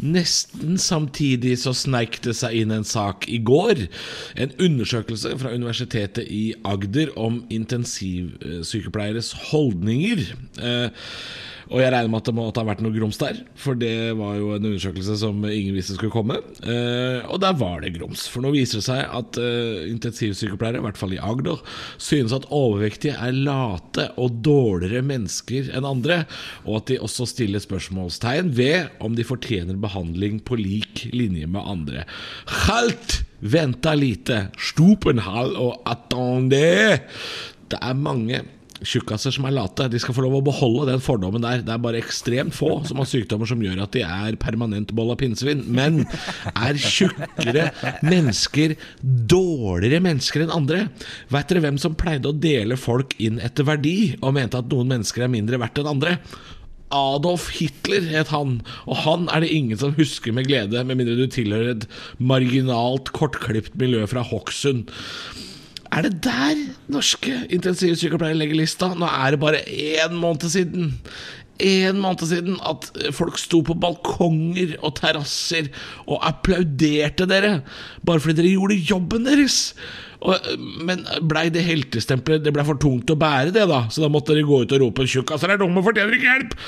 [0.00, 3.84] Nesten samtidig så sneik det seg inn en sak i går.
[4.40, 10.24] En undersøkelse fra Universitetet i Agder om intensivsykepleieres holdninger.
[10.60, 10.88] Eh,
[11.70, 14.34] og jeg regner med at det måtte ha vært noe grums der, for det var
[14.40, 16.40] jo en undersøkelse som ingen visste skulle komme.
[16.66, 18.26] Eh, og der var det grums.
[18.30, 21.62] For nå viser det seg at eh, intensivsykepleiere, i hvert fall i Agder,
[22.02, 26.24] synes at overvektige er late og dårligere mennesker enn andre,
[26.66, 31.62] og at de også stiller spørsmålstegn ved om de fortjener behandling på lik linje med
[31.62, 32.06] andre.
[32.66, 33.22] Halt!
[33.40, 34.50] Venta lite.
[34.60, 37.00] Stupenhall og attende!
[37.70, 38.42] Det er mange
[38.86, 39.88] tjukkaser som er late.
[39.92, 41.64] De skal få lov å beholde den fordommen der.
[41.64, 45.12] Det er bare ekstremt få som har sykdommer som gjør at de er permanent boll
[45.14, 45.64] av pinnsvin.
[45.68, 46.02] Men
[46.54, 47.70] er tjukkere
[48.06, 50.86] mennesker dårligere mennesker enn andre?
[51.32, 54.96] Vet dere hvem som pleide å dele folk inn etter verdi, og mente at noen
[54.96, 56.16] mennesker er mindre verdt enn andre?
[56.90, 58.58] Adolf Hitler het han,
[58.90, 61.86] og han er det ingen som husker med glede, med mindre du tilhører et
[62.18, 64.90] marginalt, kortklipt miljø fra Hokksund.
[65.90, 66.58] Er det der
[66.92, 68.92] norske intensivsykepleiere legger lista?
[68.94, 70.92] Nå er det bare én måned siden
[71.60, 75.66] En måned siden at folk sto på balkonger og terrasser
[76.06, 77.58] og applauderte dere
[78.06, 79.58] bare fordi dere gjorde jobben deres.
[80.24, 80.48] Og,
[80.84, 83.82] men blei det heltestempelet Det blei for tungt å bære det, da.
[83.92, 86.58] Så da måtte dere gå ut og rope 'tjukkaser er dumme og fortjener ikke hjelp'.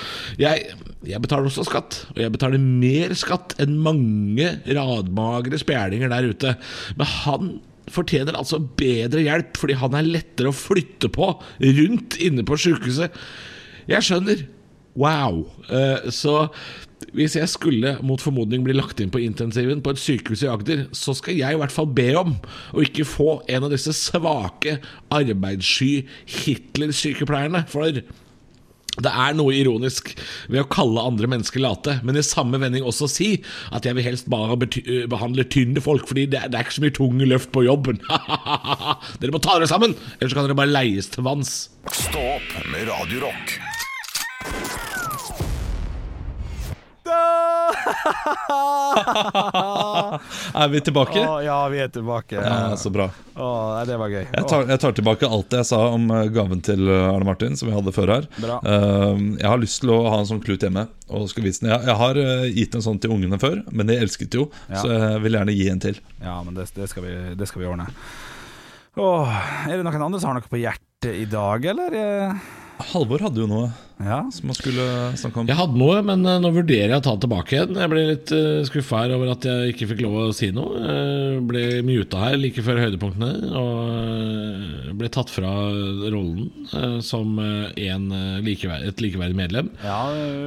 [0.45, 0.77] Jeg,
[1.09, 6.57] jeg betaler også skatt, og jeg betaler mer skatt enn mange radmagre spjælinger der ute.
[6.97, 7.53] Men han
[7.91, 11.33] fortjener altså bedre hjelp fordi han er lettere å flytte på
[11.81, 13.15] rundt inne på sjukehuset.
[13.91, 14.47] Jeg skjønner.
[14.99, 15.47] Wow.
[15.73, 16.47] Eh, så
[17.17, 20.85] hvis jeg skulle mot formodning bli lagt inn på intensiven på et sykehus i Agder,
[20.97, 22.37] så skal jeg i hvert fall be om
[22.73, 24.79] å ikke få en av disse svake,
[25.13, 27.65] arbeidssky Hitler-sykepleierne.
[27.73, 28.03] For
[29.01, 30.11] det er noe ironisk
[30.53, 33.31] ved å kalle andre mennesker late, men i samme vending også si
[33.73, 36.85] at jeg vil helst bare øh, behandle tynne folk, fordi det, det er ikke så
[36.85, 38.03] mye tunge løft på jobben.
[39.23, 41.55] dere må ta dere sammen, ellers kan dere bare leies til vanns.
[41.89, 43.33] Stå opp med Radio
[50.55, 51.23] Er vi tilbake?
[51.25, 52.37] Å, ja, vi er tilbake.
[52.37, 53.09] Ja, så bra.
[53.35, 54.25] Å, nei, det var gøy.
[54.27, 57.27] Jeg tar, jeg tar tilbake alt det jeg sa om eh, gaven til eh, Arne
[57.29, 58.25] Martin, som vi hadde før her.
[58.37, 58.59] Bra.
[58.61, 60.85] Eh, jeg har lyst til å ha en sånn klut hjemme.
[61.13, 61.73] Og skal vise den.
[61.73, 64.45] Jeg, jeg har eh, gitt en sånn til ungene før, men de elsket jo.
[64.69, 64.83] Ja.
[64.83, 65.97] Så jeg vil gjerne gi en til.
[66.23, 67.87] Ja, men det, det, skal, vi, det skal vi ordne.
[69.01, 69.39] Åh,
[69.71, 71.97] er det noen andre som har noe på hjertet i dag, eller?
[72.83, 73.71] Eh, Halvor hadde jo noe
[74.03, 74.25] Ja.
[74.35, 75.47] som han skulle snakke om.
[75.47, 77.77] Jeg hadde noe, men eh, nå vurderer jeg å ta det tilbake igjen.
[77.79, 80.81] Jeg ble litt uh, skuffa her over at jeg ikke fikk lov å si noe.
[80.83, 85.53] Jeg ble muta her like før høydepunktene, og eh, ble tatt fra
[86.13, 88.51] rollen eh, som eh, en, eh,
[88.89, 89.71] et likeverdig medlem.
[89.85, 90.01] Ja,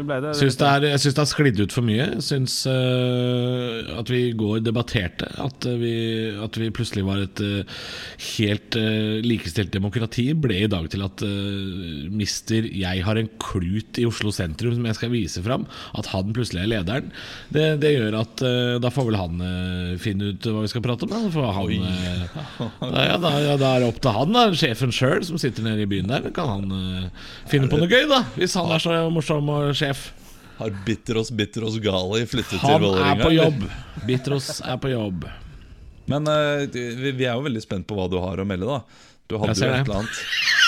[0.06, 2.10] ble det Syns det er, jeg syns det har sklidd ut for mye.
[2.18, 5.94] Jeg Syns uh, at vi i går debatterte at eh, vi,
[6.44, 7.80] at vi plutselig var et uh,
[8.36, 14.00] helt uh, likestilt demokrati, ble i dag til at uh, mister 'jeg har en klut
[14.02, 17.12] i Oslo sentrum' som jeg skal vise fram, at han plutselig er lederen.
[17.54, 20.86] Det, det gjør at uh, da får vel han uh, finne ut hva vi skal
[20.86, 21.14] prate om.
[21.14, 22.26] Da, for han, eh,
[22.82, 25.66] da, ja, da, ja, da er det opp til han, da, sjefen sjøl, som sitter
[25.66, 26.30] nede i byen der.
[26.36, 27.10] Kan han
[27.52, 30.10] finne på noe gøy, da, hvis han er så morsom og sjef.
[30.56, 33.66] Har Bitteros Bitteros Gali flyttet til Han er på jobb.
[34.08, 35.26] Bitros er på jobb.
[36.12, 39.12] Men uh, vi, vi er jo veldig spent på hva du har å melde, da.
[39.26, 40.65] Du hadde jo et eller annet.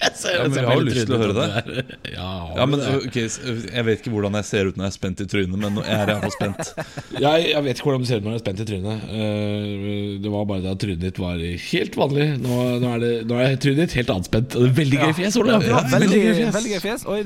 [0.10, 1.84] Jeg Ja, men jeg har jo lyst til å høre det.
[2.16, 5.20] Ja, Ja, men okay, Jeg vet ikke hvordan jeg ser ut når jeg er spent
[5.20, 6.70] i trynet, men nå er jeg iallfall spent.
[7.26, 9.04] jeg, jeg vet ikke hvordan du ser ut når du er spent i trynet.
[9.12, 12.26] Eh, Det var bare da trynet ditt var helt vanlig.
[12.40, 14.56] Nå, nå, er, det, nå er trynet ditt helt anspent.
[14.56, 15.58] Og det Veldig gøy fjes, Ole.
[15.60, 16.54] Ja, veldig, Veldig gøy fjes.
[16.58, 17.06] veldig gøy fjes.
[17.10, 17.20] Oi,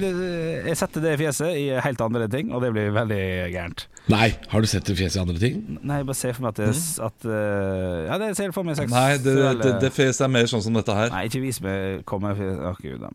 [0.71, 3.23] jeg setter det fjeset i helt andre ting, og det blir veldig
[3.55, 3.87] gærent.
[4.13, 5.61] Nei, har du sett det fjeset i andre ting?
[5.81, 6.73] Nei, jeg bare ser for meg at, det,
[7.07, 10.33] at uh, Ja, det ser jeg for meg seksuelle Nei, det, det, det fjeset er
[10.35, 11.13] mer sånn som dette her.
[11.15, 13.07] Nei, ikke vis meg kommer Å, gud.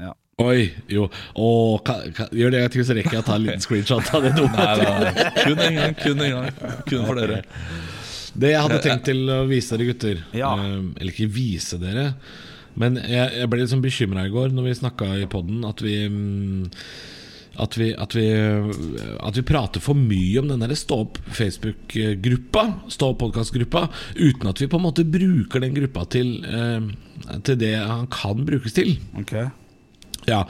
[0.00, 0.14] Ja.
[0.40, 1.08] Oi, jo.
[1.34, 4.14] Åh, kan, kan, gjør det, jeg tror så rekker jeg å ta en liten screenshot
[4.16, 4.68] av det dumme.
[4.80, 5.26] Nei.
[5.42, 6.78] Kun en gang, kun en gang.
[6.86, 7.42] Kun for dere.
[8.38, 10.52] Det jeg hadde tenkt til å vise dere gutter Ja.
[10.54, 12.12] eh, Eller ikke vise dere
[12.78, 15.82] Men jeg, jeg ble litt sånn bekymret i går Når vi snakket i podden At
[15.84, 16.68] vi mm,
[17.58, 18.26] at vi, at, vi,
[19.20, 24.62] at vi prater for mye om den Stå opp Facebook-gruppa Stå opp podcastgruppa Uten at
[24.62, 26.86] vi på en måte bruker den gruppa til eh,
[27.46, 29.34] Til det han kan brukes til Ok.
[30.28, 30.44] ja,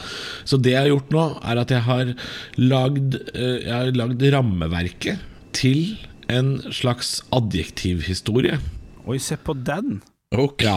[0.45, 2.13] så det jeg har gjort nå Er at jeg har
[2.61, 5.25] lagd, eh, Jeg har lagd rammeverket
[5.57, 5.97] Til
[6.31, 8.61] en slags adjektivhistorie
[9.09, 9.97] Oi, se på den.
[10.37, 10.63] Ok.
[10.63, 10.77] Ja,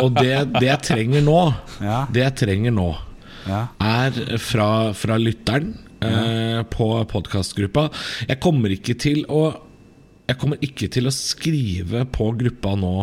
[0.00, 1.38] og det, det jeg trenger nå
[1.84, 2.00] Ja.
[2.10, 2.90] Det jeg trenger nå
[3.48, 3.62] Ja.
[3.82, 5.72] Er fra, fra lytteren
[6.04, 7.88] eh, På podcastgruppa.
[8.28, 9.42] Jeg kommer ikke til å
[10.30, 12.94] Jeg kommer ikke til å skrive på gruppa nå.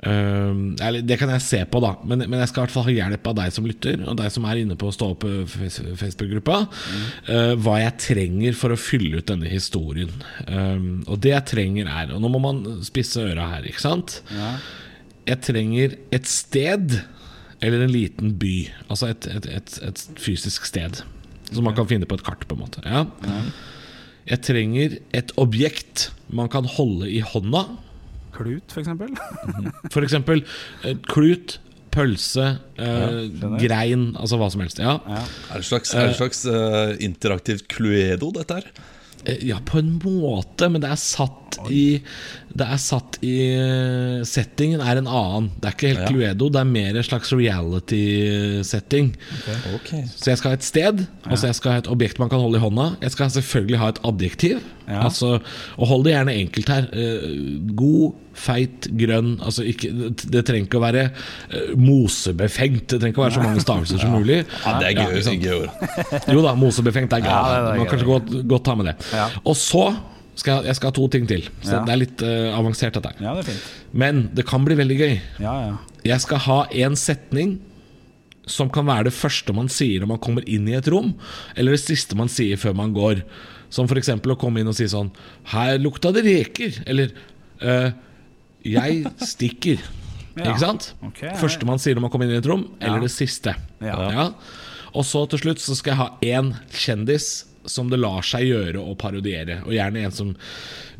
[0.00, 1.90] Eller, Det kan jeg se på da.
[2.08, 4.30] Men, men jeg skal i hvert fall ha hjelp av deg som lytter Og deg
[4.32, 6.56] som er inne på Stå opp eh, Face- Facebook-gruppa.
[7.28, 10.12] Eh, Hva jeg trenger for å fylle ut denne historien.
[10.46, 14.22] Eh, Og det jeg trenger er Og nå må man spisse øra her, ikke sant?
[15.28, 16.96] Jeg trenger et sted
[17.60, 18.54] eller en liten by.
[18.88, 21.02] Altså et, et, et, et fysisk sted.
[21.50, 22.82] Som man kan finne på et kart, på en måte.
[22.86, 23.04] Ja.
[24.30, 27.64] Jeg trenger et objekt man kan holde i hånda.
[28.36, 29.10] Klut, for eksempel.
[29.94, 30.44] For eksempel
[31.10, 31.58] klut,
[31.90, 32.46] pølse,
[32.78, 34.78] eh, ja, grein, altså hva som helst.
[34.78, 35.00] Ja.
[35.10, 38.70] Er det et slags, er det slags uh, interaktivt Cluedo, dette her?
[39.24, 42.00] Eh, ja, på en måte, men det er satt i
[42.50, 45.50] Det er satt i eh, Settingen er en annen.
[45.60, 46.08] Det er ikke helt Ja.
[46.10, 49.12] Cluedo, det er mer en slags reality-setting.
[49.76, 49.90] Ok.
[50.16, 52.42] Så jeg skal ha et sted, og så jeg skal ha et objekt man kan
[52.42, 52.88] holde i hånda.
[53.04, 54.60] Jeg skal selvfølgelig ha et adjektiv.
[54.90, 55.04] Ja.
[55.06, 55.36] Altså,
[55.78, 56.88] og hold det gjerne enkelt her.
[56.90, 57.38] Eh,
[57.78, 59.36] god, feit, grønn.
[59.44, 59.92] Altså ikke,
[60.34, 62.88] det trenger ikke å være eh, mosebefengt.
[62.90, 64.40] Det trenger ikke å være så mange stavelser som mulig.
[64.64, 65.42] Ja, det er gøy.
[65.44, 66.30] gøy ord.
[66.34, 67.30] Jo da, mosebefengt er gøy.
[67.30, 68.96] Ja, det er Man kan kanskje godt, godt ta med det.
[69.14, 69.28] Ja.
[69.44, 69.92] Og så
[70.40, 71.46] skal jeg, skal ha to ting til.
[71.62, 71.84] Så Ja.
[71.86, 73.22] det er litt uh, avansert, dette her.
[73.24, 73.66] Ja, det fint.
[73.92, 75.14] Men det kan bli veldig gøy.
[75.44, 75.76] Ja, ja.
[76.06, 77.58] Jeg skal ha en setning
[78.50, 81.12] som kan være det første man sier når man kommer inn i et rom,
[81.54, 83.22] eller det siste man sier før man går.
[83.70, 84.08] Som f.eks.
[84.10, 85.12] å komme inn og si sånn
[85.52, 87.12] 'Her lukta det reker', eller
[87.62, 87.92] uh,
[88.64, 89.80] 'Jeg stikker'.
[90.40, 90.52] Ja.
[90.54, 90.84] Ikke sant?
[91.04, 91.32] Okay.
[91.36, 93.50] Første man sier når man kommer inn i et rom, eller det siste.
[93.82, 94.30] Ja.
[94.94, 97.26] Og så til slutt så skal jeg ha én kjendis
[97.68, 99.58] som det lar seg gjøre å parodiere.
[99.66, 100.30] Og gjerne en som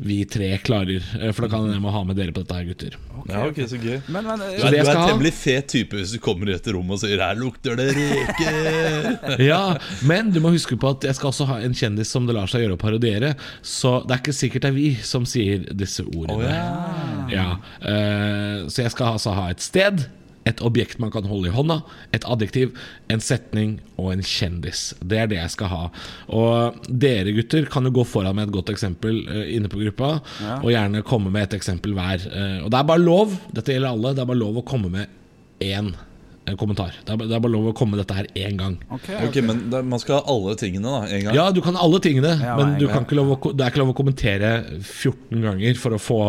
[0.01, 1.01] vi tre klarer.
[1.19, 2.95] Eh, For da kan jeg må ha med dere på dette her, gutter.
[3.29, 3.99] Ja, ok, så gøy.
[4.13, 6.55] Men, men Du eh, er, du er en temmelig fet type hvis du kommer i
[6.55, 9.39] dette rommet og sier 'her lukter det reker'.
[9.51, 12.35] Ja, men du må huske på at jeg skal også ha en kjendis som det
[12.37, 13.35] lar seg gjøre å parodiere.
[13.61, 16.55] Så det er ikke sikkert det er vi som sier disse ordene.
[17.31, 17.57] ja.
[17.81, 20.05] eh, så jeg skal altså ha et sted,
[20.49, 21.81] et objekt man kan holde i hånda,
[22.15, 22.73] et adjektiv,
[23.13, 24.91] en setning og en kjendis.
[24.99, 25.81] Det er det jeg skal ha.
[26.33, 30.13] Og dere gutter kan jo gå foran med et godt eksempel uh, inne på gruppa,
[30.59, 32.25] og gjerne komme med et eksempel hver.
[32.27, 34.91] Uh, og det er bare lov, dette gjelder alle, det er bare lov å komme
[34.93, 35.19] med
[35.61, 35.93] én
[36.57, 36.95] kommentar.
[37.05, 38.77] Det er, bare- det er bare lov å komme med dette her én gang.
[38.89, 41.35] ok, okay men det, man skal ha alle tingene da, en gang.
[41.37, 43.83] Ja, du kan alle tingene, Ja, men du kan ikke lov å, det er ikke
[43.83, 46.19] lov å kommentere 14 ganger for å få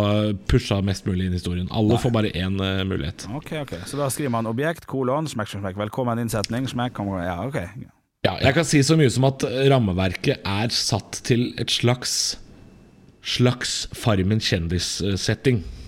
[0.51, 1.70] pusha mest mulig inn i historien.
[1.72, 3.27] Alle får bare én uh, mulighet.
[3.33, 3.75] Ok, ok.
[3.88, 5.81] Så da skriver man objekt, kolon, smekk, smekk.
[5.87, 7.59] Velkommen innsetning, smekk, kom, ja, ok.
[8.22, 12.37] Ja, jeg kan si så mye som at rammeverket er satt til et slags
[13.22, 15.61] Slags Farmen kjendissetting.
[15.62, 15.82] Ok,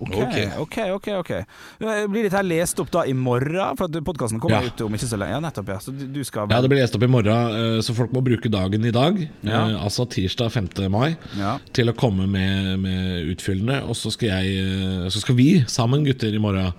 [0.00, 0.16] Ok.
[0.58, 1.30] ok, ok, ok.
[1.30, 3.76] Eh, Blir dette her lest opp da i morgen?
[3.78, 4.66] For podkasten kommer Ja.
[4.68, 5.30] ut om ikke så lenge.
[5.36, 5.78] Ja, nettopp, ja.
[5.78, 7.30] Så du, skal Ja, Det blir lest opp i morgen,
[7.76, 9.68] eh, så folk må bruke dagen i dag, Ja.
[9.68, 10.88] eh, altså tirsdag 5.
[10.90, 11.58] mai, Ja.
[11.72, 13.82] til å komme med, med utfyllende.
[13.88, 16.72] Og så skal, jeg, så skal vi sammen, gutter, i morgen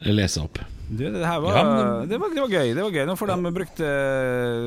[0.00, 0.58] lese opp.
[0.88, 2.74] Du, det her var, Ja, men- det, var, det var gøy.
[2.74, 3.04] Det var gøy.
[3.08, 3.80] Nå får de brukt,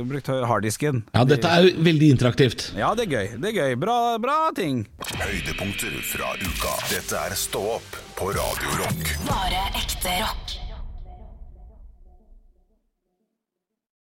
[0.10, 1.04] brukt harddisken.
[1.16, 2.66] Ja, dette er veldig interaktivt.
[2.76, 3.28] Ja, det er gøy.
[3.40, 3.76] Det er gøy.
[3.80, 4.84] Bra, bra ting.
[5.16, 6.76] Høydepunkter fra uka.
[6.92, 9.14] Dette er Stå opp på Radio Rock.
[9.30, 10.59] Bare ekte rock.